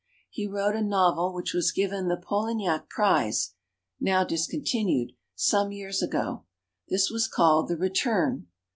He 0.31 0.47
wrote 0.47 0.75
a 0.75 0.81
novel 0.81 1.31
which 1.31 1.53
was 1.53 1.71
given 1.71 2.07
the 2.07 2.17
Polignac 2.17 2.89
prize 2.89 3.53
(now 3.99 4.23
discontinued) 4.23 5.11
some 5.35 5.71
years 5.71 6.01
ago. 6.01 6.43
This 6.89 7.11
was 7.11 7.27
called 7.27 7.67
"The 7.67 7.77
Return". 7.77 8.47